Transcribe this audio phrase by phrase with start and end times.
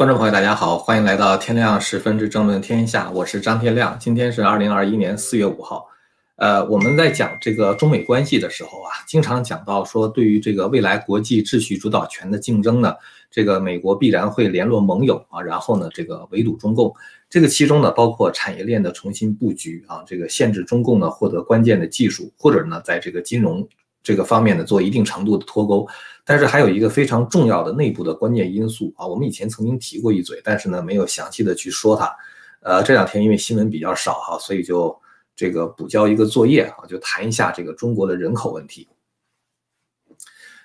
[0.00, 3.98] 观众朋友，大家好，欢迎来到天亮十分之争论天下，我是张天亮。
[4.00, 5.86] 今天是二零二一年四月五号，
[6.36, 12.94] 呃，我们在讲这个中美关系的时候啊，经常讲到说，对于这个未来国际秩序主导权的竞争呢，
[13.30, 16.90] 这个美国必然会联络盟友啊，然后呢，这个围堵中共。
[17.28, 23.68] 这个其中呢，包括产业链的重新布局啊，这个限制中共呢获得关键的技术，或者呢，在这个金融
[24.02, 25.86] 这个方面呢做一定程度的脱钩。
[26.24, 32.14] 但是还有一个非常重要的内部的关键因素啊，我们以前曾经提过一嘴，但是呢没有详细的去说它。
[32.60, 34.96] 呃，这两天因为新闻比较少哈，所以就
[35.34, 38.86] 这个补交一个作业啊，就谈一下这个中国的人口问题。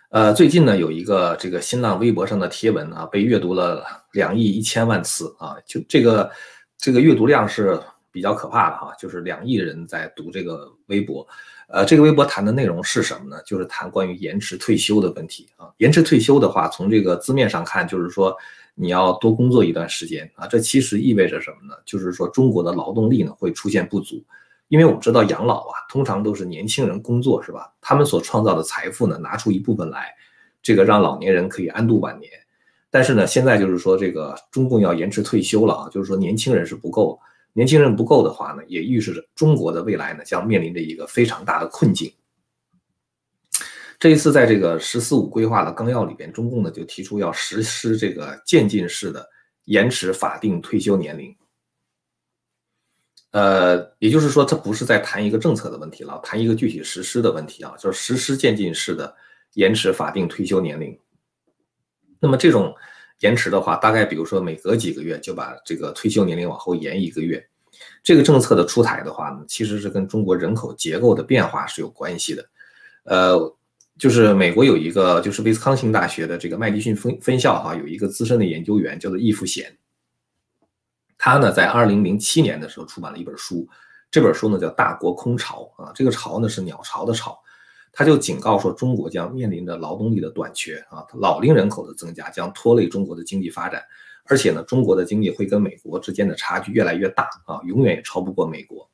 [0.10, 6.30] 呃，最近呢有一个这个新浪微博上的贴文啊，被阅读了两亿一千万次啊，就这个
[6.78, 7.82] 这个阅读量是
[8.12, 11.26] 比较可怕的哈，就是两亿人在读这个微博。
[11.68, 13.42] 呃，这个微博谈的内容是什么呢？
[13.46, 15.68] 就是谈关于延迟退休的问题啊。
[15.78, 18.36] 延迟退休的话，从这个字面上看，就是说
[18.76, 20.46] 你要多工作一段时间啊。
[20.46, 21.74] 这其实意味着什么呢？
[21.84, 24.24] 就是说中国的劳动力呢会出现不足，
[24.68, 27.74] 因为我们知道养老啊，通常都是年轻人工作是吧？
[27.82, 30.14] 他们所创造的财富呢，拿出一部分来，
[30.62, 32.32] 这个让老年人可以安度晚年。
[32.92, 37.20] 但是呢，现在就是说这个中共要延迟退休了啊，就是说年轻人是不够。
[37.58, 42.14] 年轻人不够的话呢，也预示着中国的未来呢将面临着一个非常大的困境。
[43.98, 49.26] 这一次在这个“十四五”规划的纲要里边，中共呢就提出要实施这个渐进式的
[49.64, 51.34] 延迟法定退休年龄。
[53.32, 59.16] 呃，也就是说，它不是在谈一个政策的问题了，谈一个具体实施的问题啊，就是实施渐进式的
[59.54, 61.00] 延迟法定退休年龄。
[62.20, 62.76] 那么这种。
[63.20, 67.46] 延迟的话，大概比如说每隔几个月就把这个退休年龄往后延一个月，
[68.04, 72.46] 这个政策的出台的话呢，其实是跟中国人口结构的变化是有关系的。
[73.04, 73.56] 呃，
[73.98, 79.78] 就是美国有一个就是威斯康星大学的这个麦迪逊分分校哈，有一个资深的研究员叫做易富贤，
[81.18, 83.68] 他呢在二零零七年的时候出版了一本书，
[84.12, 87.40] 这本书呢叫《大国空巢》啊，这个巢呢是鸟巢的巢。
[87.98, 93.82] 他就警告说，中国将面临着劳动力的短缺啊，老龄人口的增加将拖累中国的经济发展，
[94.26, 98.86] 而且呢，中国的经济会跟美国之间的差距越来越大啊，永远也超不过美国。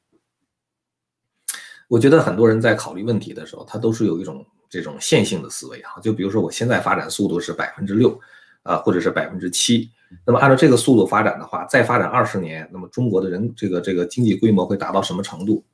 [1.87, 8.17] 我觉得很多人在考虑问题的时候，他都是有一种这种线性的思维啊，就比如说我现在发展速度是百分之六
[8.61, 9.89] 啊，或者是百分之七，
[10.23, 15.65] 那么按照这个速度发展的话，再发展二十年，那么中国的人这个这个经济规模会达到什么程度？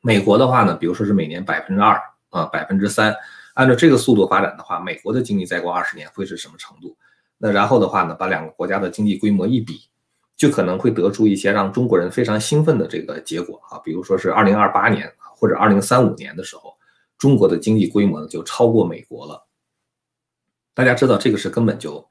[0.00, 2.00] 美国的话呢，比如说是每年百分之二。
[2.32, 3.14] 啊，百分之三，
[3.54, 6.96] 按照这个速度发展的话，美国的经济再过二十年会是什么程度？
[7.36, 9.82] 那然后的话呢，把两个国家的经济规模一比，
[10.34, 16.74] 就可能会得出一些让中国人非常兴奋的这个结果啊，比如说是二零二八年或者二零三五年的时候，
[17.18, 19.46] 中国的经济规模呢就超过美国了。
[20.74, 22.08] 大家知道这个是根本就，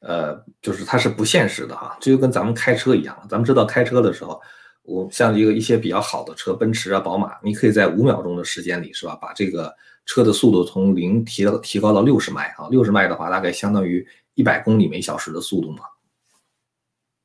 [0.00, 4.40] 呃，就是它是不现实的哈，这就跟咱们开车一样，咱们知道开车的时候。
[4.88, 9.14] 我像一个一些比较好的车，奔驰啊、宝马，你可以在五秒钟的时间里，是吧？
[9.20, 9.70] 把这个
[10.06, 15.80] 车的速度从零提到提高到六十迈啊，六十迈的话，大概相当于一百公里每小时的速度嘛。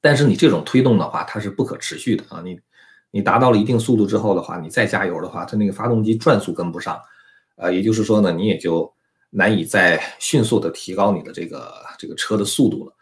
[0.02, 2.42] 但是你这种推动的话，它是不可持续的啊。
[2.44, 2.60] 你
[3.12, 7.02] 你达到了一定速度之后的话，你再加油的话，它那个发动机转速跟不上，
[7.56, 8.94] 呃，也就是说呢，你也就
[9.30, 12.94] 难以再迅速的提高你的这个这个车的速度了。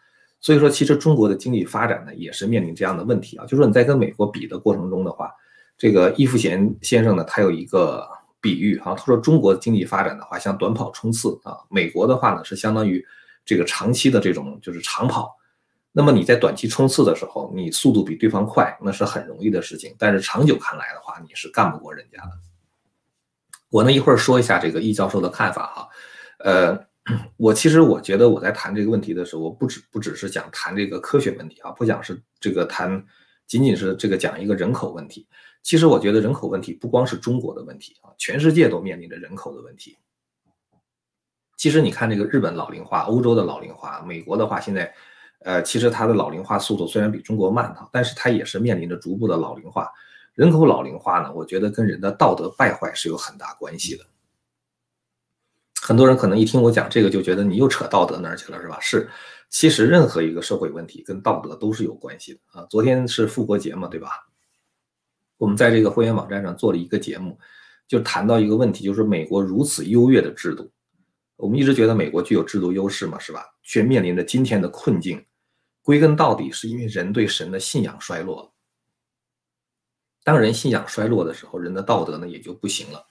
[0.42, 3.44] 所以说，其实中国的经济发展呢，也是面临这样的问题啊。
[3.44, 5.32] 就是说你在跟美国比的过程中的话，
[5.78, 8.04] 这个易富贤先生呢，他有一个
[8.40, 13.06] 比喻哈，他说中国经济发展的话，像短跑冲刺啊，美国的话呢，是相当于
[13.44, 15.32] 这个长期的这种就是长跑。
[15.92, 19.94] 那么你在短期冲刺的时候，你速度比对方快，那是很容易的事情。
[19.96, 22.32] 但是长久看来的话，你是干不过人家的。
[23.68, 25.88] 我呢一会儿说一下这个易教授的看法哈，
[26.38, 26.91] 呃。
[27.36, 33.04] 我其实我觉得我在谈这个问题的时候，我不只不只是讲谈这个科学问题啊，不讲是这个谈，
[33.46, 35.26] 仅仅是这个讲一个人口问题。
[35.62, 39.98] 其实我觉得人口问题不光是中国的问题啊，全世界都面临着人口的问题。
[41.56, 44.92] 其实你看这个日本老龄化，欧洲的老龄化，美国的话现在，
[45.40, 49.88] 呃，其实它的老龄化速度虽然比中国慢啊，但是它也是面临着逐步的老龄化。
[50.34, 54.04] 人口老龄化呢，我觉得跟人的道德败坏是有很大关系的。
[55.84, 58.78] 很多人可能一听我讲这个，就觉得你又扯道德那儿去了，是吧？
[58.80, 59.10] 是，
[59.50, 62.64] 其实任何一个社会问题跟道德都是有关系的啊。
[62.70, 64.08] 昨天是复活节嘛，对吧？
[65.38, 67.36] 我们在这个会员网站上做了一个节目，
[67.88, 70.70] 就谈到一个问题，就是美国如此优越的制度，
[71.34, 73.44] 我们一直觉得美国具有制度优势嘛，是吧？
[73.64, 75.20] 却面临着今天的困境，
[75.82, 78.52] 归根到底是因为人对神的信仰衰落了。
[80.22, 83.04] 当人信仰衰落的时候，人的道德呢也就不行了，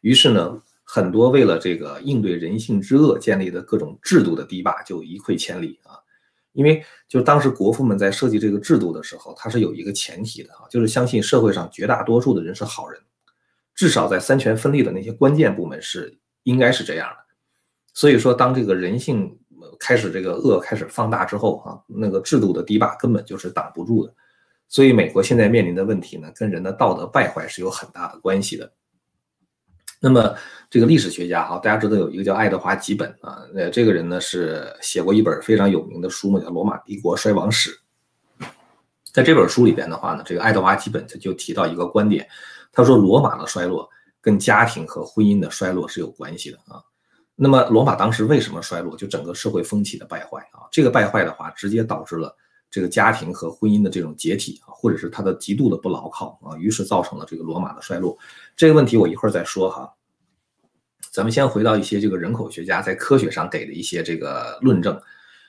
[0.00, 0.62] 于是呢。
[0.94, 5.98] 很多为了这个应对人性之恶建立的各种制度的堤坝就一溃千里啊，
[6.52, 13.00] 因为就当时国父们在设计这个制度的时候，它是有一个前提的啊，就是相信社会上绝大多数的人是好人，
[13.74, 17.16] 至少在三权分立的那些关键部门是应该是这样的。
[17.92, 19.36] 所以说，当这个人性
[19.80, 24.14] 开始这个恶开始放大之后啊，那个制度的堤坝根本就是挡不住的。
[24.68, 28.72] 所以，美国现在面临的问题呢，跟人的道德败坏是有很大的关系的。
[30.04, 30.34] 那么，
[30.68, 37.70] 这个历史学家哈，大家知道有一个叫爱德华·吉本啊，呃，这个人呢是写过一本非常有名的书嘛，叫《罗马帝国衰亡史》。
[39.14, 42.28] 在这本书里边的话呢，这个爱德华·吉本他就提到一个观点，
[42.70, 43.88] 他说罗马的衰落
[44.20, 46.82] 跟家庭和婚姻的衰落是有关系的啊。
[47.34, 48.94] 那么，罗马当时为什么衰落？
[48.98, 52.36] 就整个社会风气的败坏啊，这个败坏的话，直接导致了
[52.74, 58.18] 这个家庭和婚姻的这种解体啊，或者是它的极度的不牢靠啊，于是造成了这个罗马的衰落。
[58.56, 59.88] 这个问题我一会儿再说哈。
[61.12, 65.00] 咱们先回到一些这个人口学家在科学上给的一些这个论证，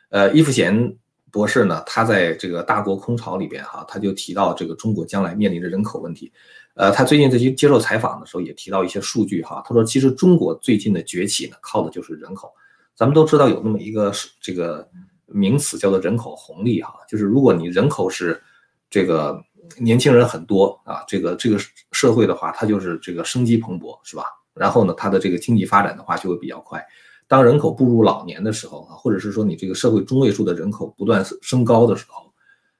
[0.09, 0.95] 呃，伊夫贤
[1.31, 6.31] 博士呢，他在这个大国空巢里边哈，他就提到这个中国将来面临着人口问题，
[6.75, 12.53] 呃，他最近在接接受采访的时候也提到一些数据哈，他说其实中国最近的崛起呢，靠的就是人口。
[12.95, 14.87] 咱们都知道有那么一个这个
[15.27, 18.41] 名词叫做人口红利哈，就是如果你人口是
[18.89, 19.43] 这个
[19.79, 21.57] 年轻人很多啊，这个这个
[21.91, 24.23] 社会的话，它就是这个生机蓬勃，是吧？
[24.53, 26.85] 然后呢，它的这个经济发展的话就会比较快。
[27.27, 32.31] 当人口步入老年的时候啊，或者是说你这个社会中位数的人口不断升高的时候，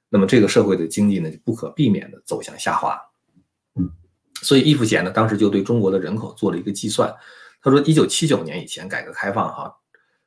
[0.07, 3.01] 那么这个社会的经济呢就不可避免的走向下滑。
[4.41, 7.11] 所以易富贤呢当时就对中国的人口做了一个计算，
[7.61, 9.75] 他说，一九七九年以前改革开放哈，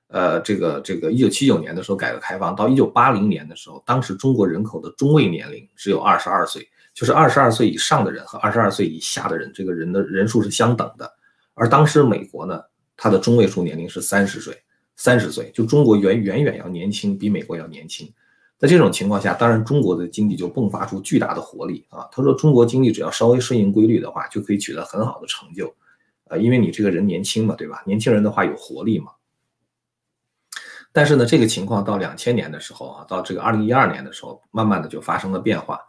[0.08, 11.10] 呃，这个这个一九七九年的时候改革开放到一九八零年的时候，当时中国人口的中位年龄只有二十二岁，就是二十二岁以上的人和二十二岁以下的人，这个人的人数是相等的。
[11.52, 12.60] 而当时美国呢，
[12.96, 14.56] 它的中位数年龄是三十岁，
[14.96, 18.10] 三十岁就中国远远远要年轻，比美国要年轻。
[18.56, 22.08] 在这种情况下，当然中国的经济就迸发出巨大的活力啊。
[22.10, 25.72] 他说，中国经济只要稍微顺应规律的话，就可以取得很好的成就，
[26.28, 27.82] 呃，因为你这个人年轻嘛，对吧？
[27.84, 29.12] 年轻人的话有活力嘛。
[30.92, 35.80] 但是呢，这个情况到两千年的时候啊，到这个二零一二年的时候，慢慢的就发生了变化。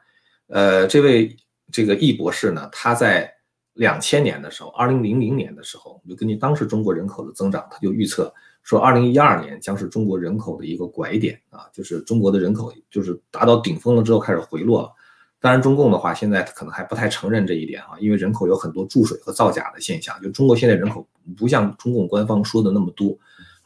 [0.47, 1.35] 呃，这位
[1.71, 3.33] 这个易博士呢，他在。
[3.75, 14.91] 两千年的时候，二零零零年的时候，就根据当时中国人口的增长，他就预测说，二零一二年将是中国人口的一个拐点啊，就是中国的人口就是达到顶峰了之后开始回落了。
[15.39, 21.07] 当然，中共的话现在可能还不太承认这一点啊，因为人口有很多注水和造假的现象，就中国现在人口
[21.37, 23.17] 不像中共官方说的那么多。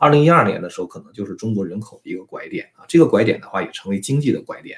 [0.04, 4.78] 二零一二年的时候，可能就是中国人口的一个拐点啊，这个拐点的话也成为经济的拐点。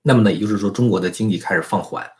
[0.00, 2.10] 那么呢，也就是说，中国的经济开始放缓。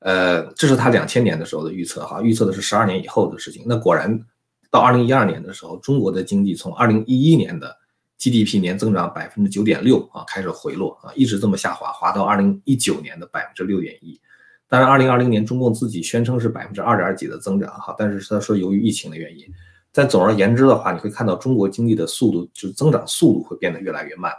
[0.00, 3.62] 呃，这是他两千年的时候的预测哈，预测的是十二年以后的事情。
[3.68, 4.20] 那果然，
[4.68, 7.76] 到二零一二年的时候，中国的经济从二零一一年的
[8.18, 14.20] GDP 年增长百分之九点六啊开始回落啊，一直这么下滑，滑到二零一九年的百分之六点一。
[14.66, 19.46] 当然，二零二零年中共自己宣称是百分之二点几的增长哈，但是他说由于疫情的原因。
[19.92, 24.32] 但总而言之的话，你会看到中国经济的速度就是增长速度会变得越来越慢。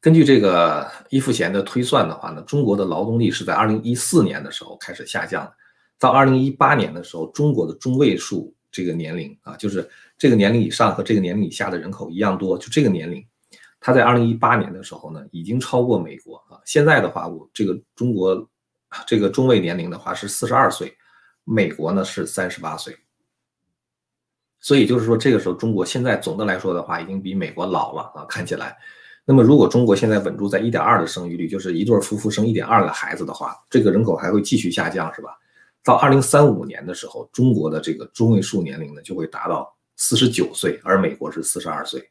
[0.00, 5.52] 根据这个伊富贤的推算的话呢，中国的劳动力是在二零一四年的时候开始下降的，
[5.98, 9.86] 到二零一八年的时候，中国的中位数这个年龄啊，就是
[10.16, 13.26] 这个年龄以上和这个年龄以下的人口一样多，就这个年龄，
[13.80, 16.60] 它在二零一八年的时候呢，已经超过美国啊。
[16.64, 18.48] 现在的话，我这个中国
[19.04, 20.96] 这个中位年龄的话是四十二岁，
[21.42, 22.96] 美国呢是三十八岁，
[24.60, 28.76] 所以就是说这个时候中国现在总的来说的话，已经比美国老了啊，看起来。
[29.24, 35.36] 那么，如果中国现在稳住在一点二的生育率，就是一对夫妇生一点二个孩子的话，这个人口还会继续下降，是吧？
[35.84, 42.02] 到二零三五年的时候，中国的这个中位数年龄呢就会达到四十九岁，而美国是四十二岁。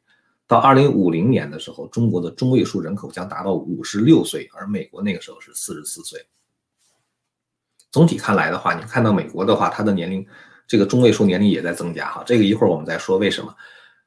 [0.46, 6.24] 到二零五零年的时候，中国的中位数人口将达到五十六岁，而美国那个时候是四十四岁。
[7.92, 10.24] 总体看来的话，你看到美国的话，它的年龄
[10.68, 13.56] 这个中位数年龄也在增加哈，这个一会儿我们再说为什么。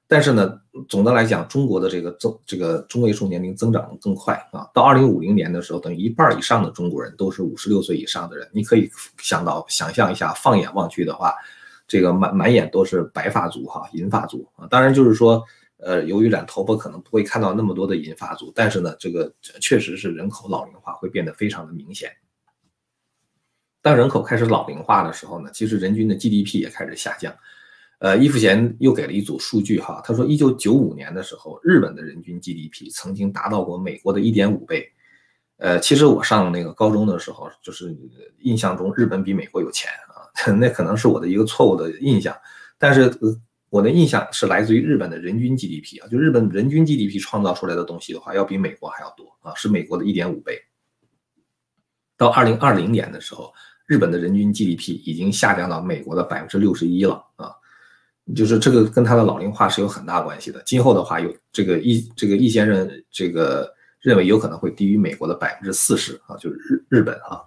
[0.07, 4.69] 但是呢，总的来讲，中国的这个增这个中位数年龄增长更快啊。
[4.75, 8.49] 到二零五零年的时候，等于一半以上的中国人都是五十六岁以上的人。
[8.53, 11.33] 你可以想到想象一下，放眼望去的话，
[11.87, 14.67] 这个满满眼都是白发族哈，银发族啊。
[14.69, 15.41] 当然就是说，
[15.77, 22.11] 呃，由于染头发可能不会看到那么多的银发族，但是呢，这个确实是人口老龄化会变得非常的明显。
[23.83, 27.35] 当人口开始老龄化的时候呢，其实人均的 GDP 也开始下降。
[27.99, 34.91] 呃，伊富贤又给了一组数据哈，他说，一九九五年的时候，日本的人均 GDP 曾经达到过美国的一点五倍。
[35.59, 37.95] 呃，其实我上那个高中的时候，就是
[38.39, 40.25] 印象中日本比美国有钱啊，
[40.57, 42.35] 那可能是我的一个错误的印象。
[42.79, 43.13] 但是
[43.69, 50.59] 我的印象是来自于日本的人均 GDP 啊，就日本人均 GDP 创造出来的东西的话，要比美国还要多啊，是美国的一点五倍。
[52.21, 53.51] 到二零二零年的时候，
[53.87, 57.51] 日本的人均 GDP 已经下降到美国的百分之六十一了啊，
[58.37, 60.63] 就是这个跟它的老龄化是有很大关系的。
[60.67, 67.41] 今后的话，有这个易这个易先生这个认为有可能会低于美国的百分之四十啊，就是日日本啊。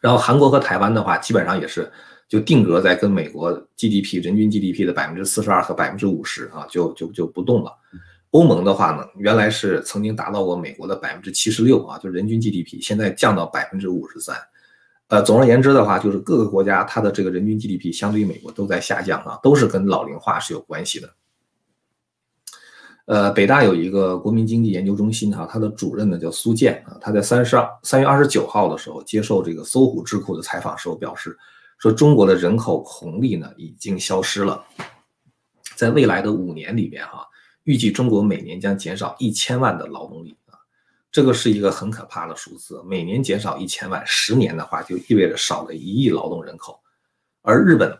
[0.00, 1.88] 然后韩国和台湾的话，基本上也是
[2.28, 7.72] 就定格在跟美国 GDP 人均 GDP 的百分之四十二和百分之五十啊，就就就不动了。
[8.30, 14.36] 欧盟的话呢，原来是曾经达到过美国的百分之七十六啊，就人均 GDP，现在降到百分之五十三。
[15.06, 21.08] 呃，总而言之的话，就是各个国家它的这个人均 GDP 相对于美国都在下降啊，都是跟老龄化是有关系的。
[23.06, 31.34] 呃，北大有一个国民经济研究中心哈，它的主任呢叫苏建啊，他在三十二三月二十九号的时候接受这个搜狐智库的采访时候表示，
[31.78, 34.62] 说中国的人口红利呢已经消失了，
[35.74, 37.26] 在未来的五年里面哈。
[37.68, 40.56] 预计中国每年将减少一千万的劳动力啊，
[41.12, 42.82] 这个是一个很可怕的数字。
[42.86, 46.80] 每年减少一千万，十年的话就意味着少了一亿劳动人口。
[47.42, 47.94] 而日本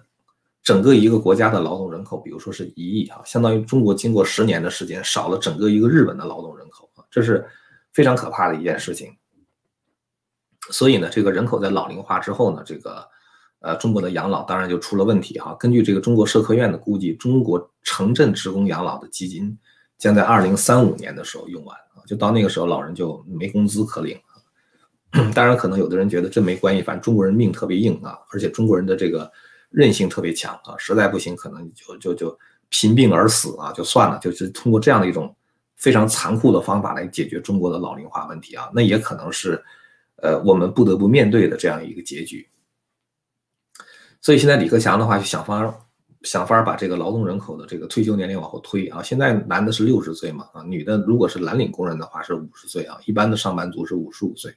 [0.62, 7.46] 整个一个国家的劳动人口，比如说是一亿啊，相当于中国经过十年的时间少了整个一个日本的劳动人口啊，这是
[7.92, 9.14] 非常可怕的一件事情。
[10.70, 13.06] 所以呢，这个人口在老龄化之后呢，这个。
[13.60, 15.56] 呃，中国的养老当然就出了问题哈。
[15.58, 19.58] 根据这个中国社科院的估计，中国城镇职工养老的基金
[19.98, 25.30] 将在二零三五年的时候用完啊，就到那个时候老人就没工资可领了。
[25.34, 29.28] 当然，可能有的人觉得这没关系，反正中国人命特别硬啊，而且中国人的这个
[29.70, 32.38] 韧性特别强啊，实在不行可能就就就
[32.68, 35.34] 贫病而死啊，就算了，就是通过这样的一种
[35.76, 39.60] 非常残酷的方法来解决中国的老龄化问题啊，那也可能是
[40.16, 42.46] 呃我们不得不面对的这样一个结局。
[44.20, 45.74] 所以现在李克强的话就想法
[46.22, 49.02] 想法把这个劳动人口的这个退休年龄往后推啊。
[49.02, 54.52] 现在男的是六十岁嘛啊，女的如果是蓝领工人的话是五十岁啊，一般的上班族是五十五岁。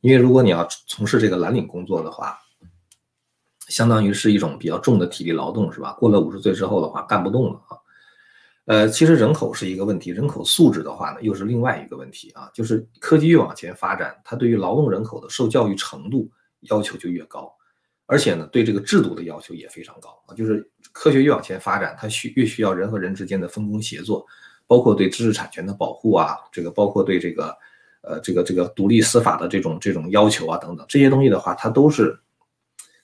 [0.00, 2.38] 因为如果你要从事这个蓝领工作的话，
[3.68, 5.92] 相当于是一种比较重的体力劳动是吧？
[5.94, 7.76] 过了五十岁之后的话干不动了啊。
[8.66, 12.48] 呃，其实人口是一个问题，人口素质的话呢又是另外一个问题啊。
[12.54, 17.52] 就是科技越往前发展，它对于劳动人口的受教育程度要求就越高。
[18.10, 24.26] 而且呢，对这个制度的要求也非常高啊，就是科学越往前发展，它需越需要人和人之间的分工协作，
[24.66, 27.56] 包括对知识产权的保护啊，这个包括对这个，
[28.00, 32.18] 呃，这个这个独立司法的这种这种要求啊等等，这些东西的话，它都是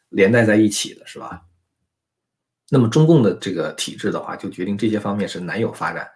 [0.09, 1.41] 连带在一起的，是吧？
[2.69, 6.11] 那么中共的这个体制的话，就决定这些方面是难有发展，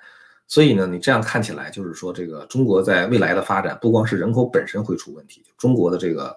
[0.48, 6.36] 所以呢，你这样看起来就是说，这个中国在未来的发展，不光是人口本身会出问题，中国的这个，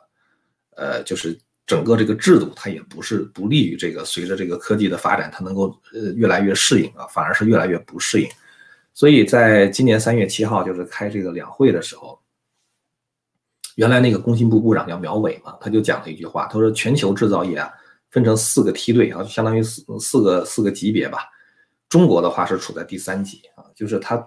[0.76, 1.36] 呃，就是。
[1.66, 8.28] 整个这个制度，它也不是不利于这个随着这个科技的发展，它能够呃越来越适应啊，反而是越来越不适应。
[8.94, 12.20] 所以在今年三月七号，就是开这个两会的时候，
[13.76, 17.72] 原来那个工信部部长叫苗伟嘛，他就讲了一句话，他说全球制造业啊
[18.12, 21.20] 分成四个梯队啊，相当于四四个四个级别吧。
[21.90, 24.22] 中国的话是处在第三级啊，就是它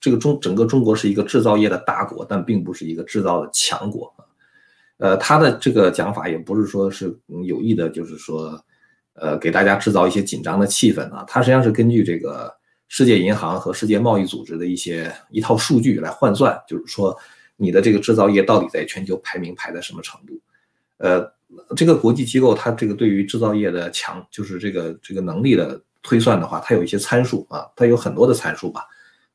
[0.00, 4.12] 这个中整个中国是一个制造业的大国，但并不是一个制造的强国。
[5.02, 7.12] 呃，他的这个讲法也不是说是
[7.44, 8.64] 有意的，就是说，
[9.14, 11.24] 呃，给大家制造一些紧张的气氛啊。
[11.26, 12.54] 他实际上是根据这个
[12.86, 17.18] 世界银行和世界贸易组织的一些一套数据来换算，就是说
[17.56, 20.40] 你的这个制造业到底在全球排名排在什么程度。
[20.98, 21.28] 呃，
[21.74, 28.86] 这个国际机构它这个对于制造业的强，就是这个这个能力的推算的话，它有一些参数啊，它有很多的参数吧，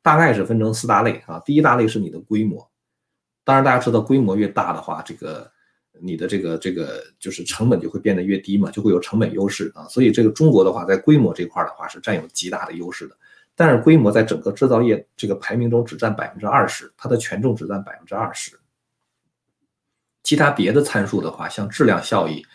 [0.01, 1.41] 大概是分成四大类啊。
[1.43, 2.65] 第一大类是你的规模，
[3.43, 5.51] 当然大家知道规模越大的话，这个
[6.01, 9.87] 你的这个这个就是成本就会变得越低嘛，就会有成本优势啊。
[9.87, 13.17] 所以这个中国的话，在规模这块的话是占有极大的优势的。
[13.55, 18.59] 但是规模在整个制造业这个排名中只占百分之二十，它的权重只占百分之二十。
[20.23, 22.45] 其他别的参数的话，像质量效益、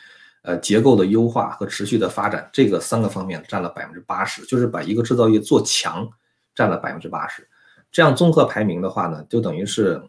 [0.43, 6.09] 呃结构的优化和持续的发展，这个三个方面占了百分之八十，就是把一个制造业做强
[6.55, 7.49] 占了百分之八十。
[7.91, 10.03] 这样综合排名的话呢，就等于是。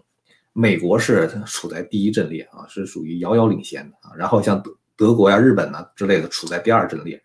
[0.55, 4.13] 美国是处在第一阵列啊，是属于遥遥领先的啊。
[4.15, 7.19] 然后像德德国呀、日本呢之类的处在第二阵列，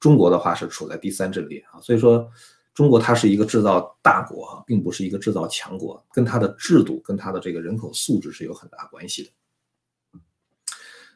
[0.00, 1.78] 中国的话是处在第三阵列啊。
[1.82, 2.26] 所以说，
[2.72, 9.30] 中国它是一个制造大国啊，并不是一个制造强国，跟它的制度、跟它的这个人口素质是有很大关系的。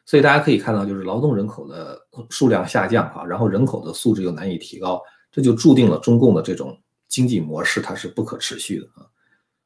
[0.05, 9.09] 所以大家可以看到，就是劳动人口的数量下降啊，然后人口的素质又难以提高，这就注定了中共的这种经济模式它是不可持续的啊。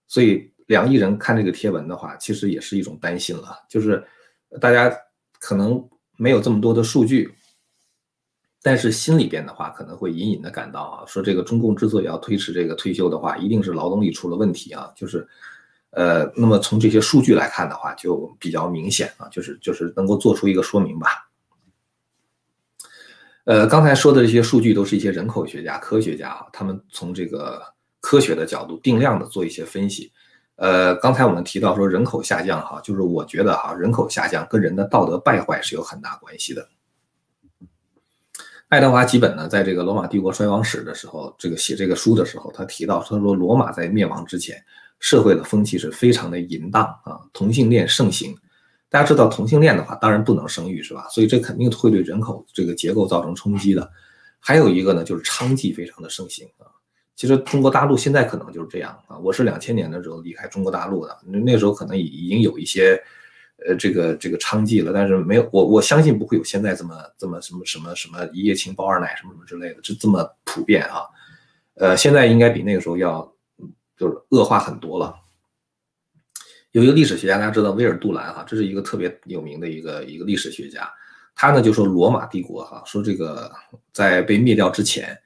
[0.08, 0.50] 所以。
[0.70, 3.58] 两亿人看这个贴文的话，其实也是一种担心了。
[3.68, 4.06] 就是
[4.62, 4.96] 大家
[5.40, 5.84] 可能
[6.16, 7.34] 没有这么多的数据，
[8.62, 15.28] 但是心里边的话可能会隐隐的感到啊，说这个中共之所以要推迟这个退休的话，一定是劳动力出了问题啊，就是，
[15.90, 21.32] 呃，那么从这些数据来看的话，就比较明显啊，就是就是能够做出一个说明吧。
[23.46, 27.60] 呃，刚才说的这些数据都是一些人口学家、科学家啊，他们从这个
[28.02, 30.12] 科学的角度定量的做一些分析。
[30.60, 36.68] 呃，刚才我们提到说人口下降哈，就是我觉得哈，人口下降跟人的道德败坏是有很大关系的。
[38.68, 44.62] 爱德华·基本呢，在这个罗马帝国衰亡史的时候，这个写这个书的时候，他提到，他说罗马在灭亡之前，
[45.00, 48.36] 社会的风气是非常的淫荡啊，同性恋盛行。
[48.90, 51.08] 大家知道同性恋的话，当然不能生育，是吧？
[51.10, 53.90] 所以这肯定会对人口这个结构造成冲击的。
[54.40, 56.68] 还有一个呢，就是娼妓非常的盛行啊。
[57.20, 59.18] 其实中国大陆现在可能就是这样啊。
[59.18, 62.98] 我是两千年的时候离开中国大陆的，那那时候可能已已经有一些。
[63.68, 71.02] 呃，这个这个娼妓了，但是没有我我相信不会有现在这么这么什么什么什么一夜情包二奶什么什么之类的，这这么普遍啊。
[71.74, 73.30] 呃，现在应该比那个时候要
[73.98, 75.14] 就是恶化很多了。
[76.72, 80.90] 有一个历史学家，大家知道威尔杜兰哈，这是一个特别有名的一个一个历史学家，
[81.36, 83.52] 他呢就说罗马帝国哈，说这个
[83.92, 85.20] 在被灭掉之前，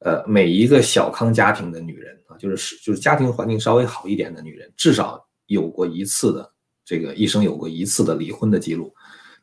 [0.00, 6.52] 呃，每一个小康家庭的女人啊，就是是就是家庭环境稍微好一点的女人，至少有过一次的。
[6.84, 8.90] 这个一生有过一次的离婚的记录，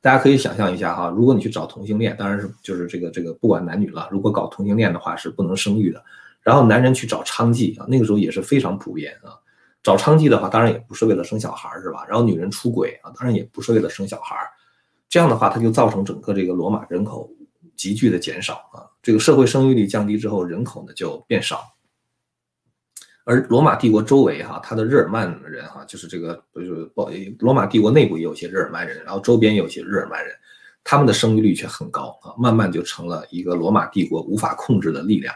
[0.01, 6.03] 大家可以想象一下哈，如果你去找同性恋，当然是就是这个这个不管男女了，如果搞同性恋的话是不能生育的。
[6.41, 9.37] 然后男人去找娼妓啊，那个时候也是非常普遍啊。
[9.83, 12.03] 找娼妓的话，当然也不是为了生小孩是吧？
[12.07, 14.35] 然后女人出轨啊，当然也不是为了生小孩
[15.07, 17.29] 这样的话，它就造成整个这个罗马人口
[17.75, 18.83] 急剧的减少啊。
[19.01, 21.63] 这个社会生育率降低之后，人口呢就变少。
[23.23, 30.31] 而罗马帝国周围哈，它的日耳曼人哈，就是这个就是不，罗马帝国内部也有些日耳曼人，然后周边也有些日耳曼人，
[30.83, 35.33] 他们的生育率却很高啊，慢慢就成了一个罗马帝国无法控制的力量。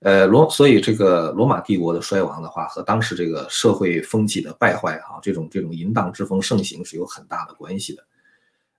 [0.00, 8.04] 呃，罗，所以这个罗马帝国的衰亡的话，和当时这个社会风气的败坏哈，这种这种淫荡之风盛行是有很大的关系的。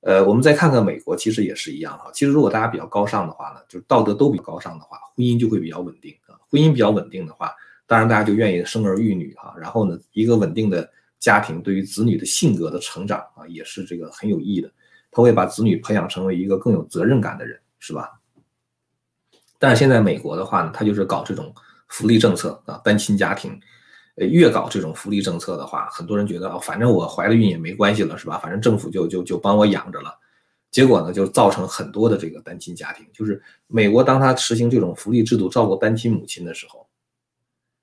[0.01, 2.09] 呃，我们再看看美国，其实也是一样哈。
[2.13, 6.39] 其实如果大家比较高尚的话呢，就是道德都比较高尚的话，婚姻就会比较稳定啊。
[6.49, 7.53] 婚姻比较稳定的话。
[7.85, 14.71] 当然，大家就愿意生儿育女哈，然后呢，一个稳定的家庭对于子女的性格的成长啊，也是这个很有益的。
[15.09, 18.19] 他会把子女培养成为一个更有责任感的人，是吧？
[19.57, 21.51] 但是现在美国的话呢，他就是搞这种
[21.87, 23.59] 福利政策啊，单亲家庭，
[24.27, 28.37] 越搞这种福利政策的话，很多人觉得哦，反正我怀了孕也没关系了，是吧？
[28.37, 30.17] 反正政府就就就帮我养着了。
[30.71, 33.05] 结果呢，就造成很多的这个单亲家庭。
[33.13, 36.85] 就是美国当他实行这种福利制度照顾单亲母亲的时候。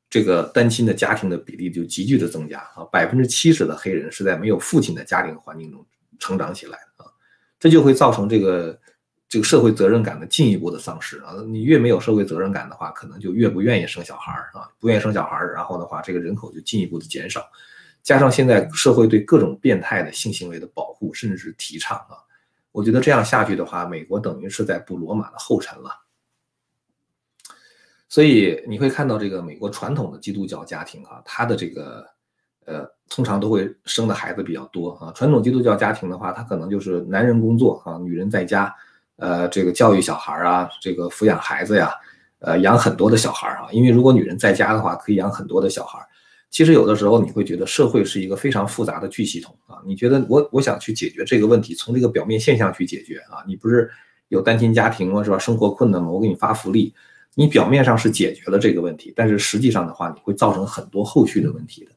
[0.09, 5.85] 这个单亲的家庭的比例就急剧的增加啊，百分之七十的黑人是在没有父亲的家庭环境中
[6.20, 7.11] 成长起来的啊，
[7.59, 8.79] 这就会造成这个
[9.29, 11.35] 这个社会责任感的进一步的丧失啊。
[11.47, 17.45] 你越没有社会责任感的话，可能就越不愿意生小孩啊，不愿意生小孩，然后的话，这个人口就进一步的减少。
[18.03, 22.15] 加上现在社会对各种变态的性行为的保护，甚至是提倡啊，
[22.71, 25.91] 我觉得这样下去的话，美国等于是在步罗马的后尘了。
[28.09, 32.07] 所以你会看到这个美国传统的基督教家庭啊，他的这个
[32.65, 35.11] 呃，通常都会生的孩子比较多啊。
[35.12, 38.73] 传统基督教家庭的话，他可能就是男人工作啊，女人在家，
[39.16, 41.92] 呃，这个教育小孩啊，这个抚养孩子呀，
[42.38, 43.68] 呃，养很多的小孩啊。
[43.72, 45.98] 因为如果女人在家的话，可以养很多的小孩。
[46.50, 49.76] 其实有的时候你会觉得社会是一个非常复杂的巨系统啊。
[49.85, 53.42] 你觉得我我想去解决这个问题，从这个表面现象去解决啊。
[53.46, 53.90] 你不是
[54.29, 55.24] 有单亲家庭吗？
[55.24, 55.38] 是吧？
[55.38, 56.09] 生活困难吗？
[56.09, 56.94] 我给你发福利。
[57.38, 61.90] 你表面上是解决了这个问题，但是实际上的话，你会造成很多后续的问题的。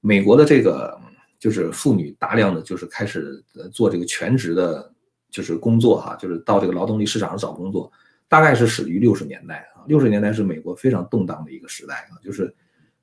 [0.00, 0.96] 美国的这个
[1.40, 4.92] 就是妇女大量的就是开始做这个全职的，
[5.36, 7.92] 就是工作哈，就是到这个劳动力市场上找工作，
[8.26, 9.84] 大概是始于六十年代啊。
[9.86, 12.54] 六十年代是美国非常动荡的一个时代啊，就是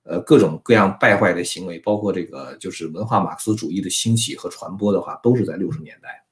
[0.02, 6.26] 呃各种各样败坏的行为，包括这个就是文化马克思主义的兴起和传播的话，都是在六十年代。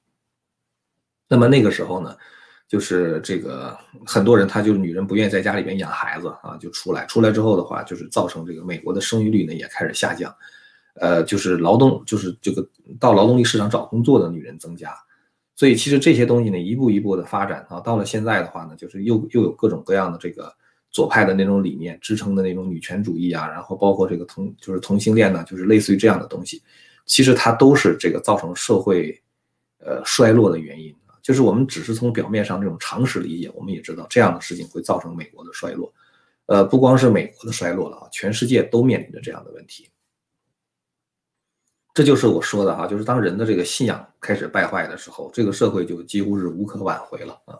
[1.28, 2.16] 那么那个时候呢？
[2.68, 7.04] 就是这个很多人，他就是女人不愿意在家里边养孩子啊，就出来。
[7.04, 10.34] 出来之后的话，就是造成这个美国的生育率呢也开始下降，
[10.94, 12.66] 呃，就是劳动，就是这个
[12.98, 14.96] 到劳动力市场找工作的女人增加。
[15.62, 20.52] 所以其实这些东西呢，一步一步的发展啊，到了现在的话呢，就是又又有各种各样的这个
[20.90, 26.60] 左派的那种理念支撑的那种女权主义啊，然后包括这个同就是同性恋呢，就是类似于这样的东西，
[27.06, 29.16] 其实它都是这个造成社会
[29.78, 30.92] 呃衰落的原因。
[31.22, 35.94] 就是我们只是从表面上这种常识理解，我们也知道这样的事情会造成美国的衰落，
[36.46, 39.88] 呃，不光是美国的衰落了啊，全世界都面临着这样的问题。
[41.94, 47.54] 这就是我说的哈，就是当人的这个信仰开始败坏的时候，这个社会就几乎是无可挽回了啊。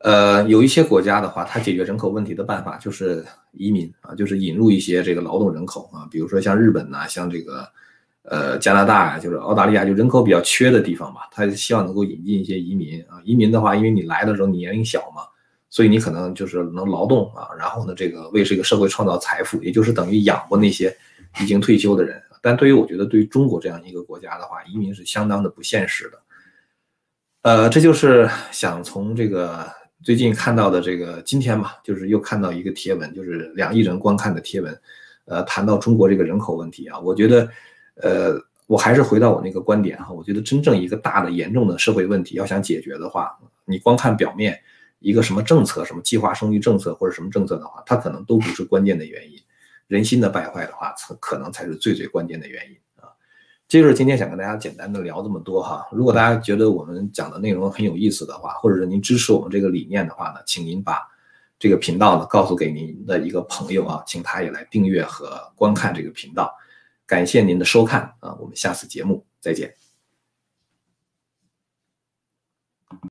[0.00, 7.66] 呃，有一些国家的话，它解决人口问题的办法就是移民啊，就是引入一些这个劳动人口啊，比如说像日本呐，像这个
[8.24, 13.22] 呃加拿大啊，就是澳大利亚，就人口比较缺的地方吧，他希望能够引进一些移民啊。
[13.24, 15.22] 移民的话，因为你来的时候你年龄小嘛，
[15.70, 20.94] 所以你可能就是能劳动啊，然后呢，这个为这个社会创造财富，也就是等于养活那些
[21.40, 22.20] 已经退休的人。
[22.40, 26.18] 但对于我觉得，对于中国这样一个国家的话，移民是相当的不现实的。
[27.42, 29.68] 呃，这就是想从这个。
[30.02, 34.80] 最近看到的这个今天吧，就是又看到一个贴文，就是两亿人观看的贴文，
[35.26, 37.46] 呃，谈到中国这个人口问题啊，我觉得，
[37.96, 44.58] 呃，我还是回到我那个观点哈，我觉得真正一个大的严重的社会问题要想解决的话，你光看表面
[45.00, 49.38] 一个什么政策，什么计划生育政策或者什么政策的话，它可能都不是关键的原因，
[49.90, 53.10] 人心的败坏的话，可可能才是最最关键的原因啊。
[53.66, 55.84] 这就是今天想跟大家简单的聊这么多哈。
[55.90, 61.02] 如果大家觉得我们讲的内容很有意思的话，或者是您支持我们这个理念的话呢，请您把
[61.58, 66.56] 这个频道呢告诉给您的一个朋友啊，请他也来订阅和观看这个频道。
[67.04, 69.79] 感谢您的收看啊，我们下次节目再见。